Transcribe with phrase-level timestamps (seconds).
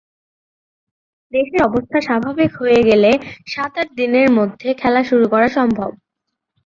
[1.33, 3.11] দেশের অবস্থা স্বাভাবিক হয়ে গেলে
[3.47, 5.89] সাত-আট দিনের মধ্যে খেলা শুরু করা সম্ভব।